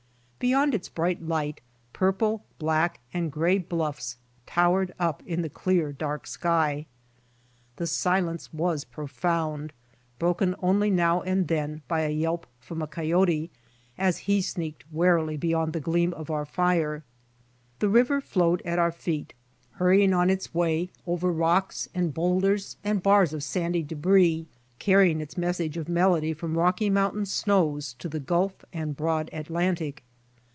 Beyond 0.43 0.73
its 0.73 0.89
bright 0.89 1.21
light, 1.21 1.61
purple, 1.93 2.43
black 2.57 2.99
and 3.13 3.31
gray 3.31 3.59
bluffs 3.59 4.17
towered 4.47 4.91
up 4.97 5.21
in 5.27 5.43
the 5.43 5.51
clear, 5.51 5.91
dark 5.91 6.25
sky. 6.25 6.87
The 7.75 7.85
silence 7.85 8.51
was 8.51 8.83
profound, 8.83 9.71
broken 10.17 10.55
only 10.59 10.89
now 10.89 11.21
and 11.21 11.47
then 11.47 11.83
by 11.87 12.01
a 12.01 12.09
yelp 12.09 12.47
from 12.59 12.81
a 12.81 12.87
coyote 12.87 13.51
as 13.99 14.17
he 14.25 14.41
sneaked 14.41 14.83
warily 14.91 15.37
beyond 15.37 15.73
the 15.73 15.81
^leam 15.81 16.11
of 16.13 16.31
our 16.31 16.45
fire. 16.47 17.03
The 17.77 17.89
river 17.89 18.19
flowed 18.19 18.63
at 18.65 18.79
our 18.79 18.91
feet, 18.91 19.35
huiTying 19.79 20.11
on 20.17 20.31
its 20.31 20.47
Avay 20.55 20.89
over 21.05 21.31
rocks 21.31 21.87
and 21.93 22.15
boulders 22.15 22.77
and 22.83 23.03
bars 23.03 23.31
of 23.31 23.43
sandy 23.43 23.83
debris, 23.83 24.47
carrying 24.79 25.21
its 25.21 25.37
message 25.37 25.77
of 25.77 25.87
melody 25.87 26.33
from 26.33 26.57
Rocky 26.57 26.89
mountain 26.89 27.27
snows 27.27 27.93
to 27.99 28.09
the 28.09 28.19
Gulf 28.19 28.65
and 28.73 28.97
broad 28.97 29.29
Atlantic. 29.33 30.03